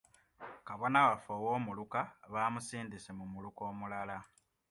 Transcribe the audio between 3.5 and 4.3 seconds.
omulala.